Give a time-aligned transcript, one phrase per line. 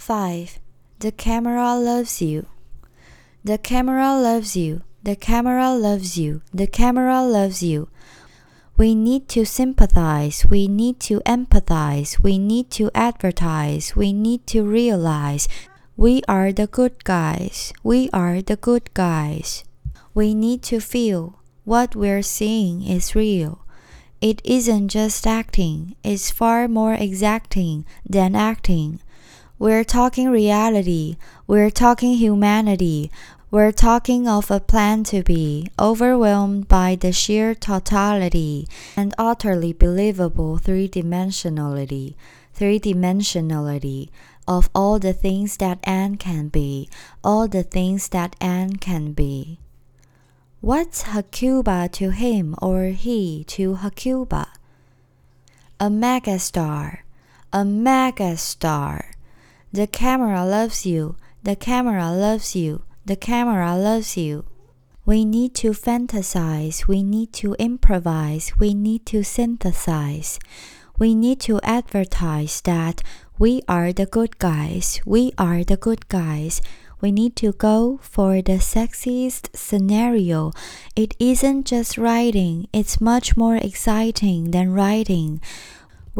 [0.00, 0.58] 5.
[1.00, 2.46] The camera loves you.
[3.44, 4.80] The camera loves you.
[5.02, 6.40] The camera loves you.
[6.54, 7.90] The camera loves you.
[8.78, 10.46] We need to sympathize.
[10.46, 12.18] We need to empathize.
[12.18, 13.94] We need to advertise.
[13.94, 15.46] We need to realize.
[15.98, 17.74] We are the good guys.
[17.84, 19.64] We are the good guys.
[20.14, 23.66] We need to feel what we're seeing is real.
[24.22, 29.00] It isn't just acting, it's far more exacting than acting.
[29.60, 33.10] We're talking reality, we're talking humanity,
[33.50, 38.66] we're talking of a plan to be overwhelmed by the sheer totality
[38.96, 42.14] and utterly believable three dimensionality,
[42.54, 44.08] three dimensionality
[44.48, 46.88] of all the things that Anne can be,
[47.22, 49.58] all the things that Anne can be.
[50.62, 54.48] What's Hecuba to him or he to Hecuba?
[55.78, 57.00] A megastar,
[57.52, 59.19] a megastar.
[59.72, 64.44] The camera loves you, the camera loves you, the camera loves you.
[65.06, 70.40] We need to fantasize, we need to improvise, we need to synthesize.
[70.98, 73.02] We need to advertise that
[73.38, 76.60] we are the good guys, we are the good guys.
[77.00, 80.52] We need to go for the sexiest scenario.
[80.94, 85.40] It isn't just writing, it's much more exciting than writing.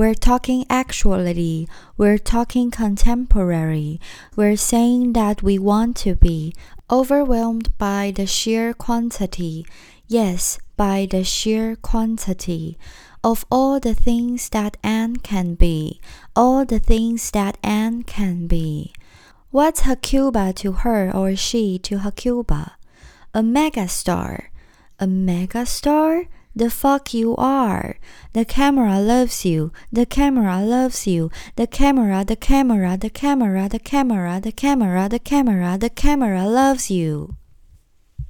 [0.00, 1.66] We're talking actuality,
[1.98, 4.00] we're talking contemporary,
[4.34, 6.54] we're saying that we want to be
[6.90, 9.66] overwhelmed by the sheer quantity,
[10.08, 12.78] yes, by the sheer quantity
[13.22, 16.00] of all the things that Anne can be,
[16.34, 18.94] all the things that Anne can be.
[19.50, 22.72] What's Hecuba to her or she to Hecuba?
[23.34, 24.44] A megastar.
[24.98, 26.24] A megastar?
[26.54, 27.96] The fuck you are.
[28.32, 29.72] The camera loves you.
[29.92, 31.30] The camera loves you.
[31.56, 36.90] The camera, the camera, the camera, the camera, the camera, the camera, the camera loves
[36.90, 37.36] you.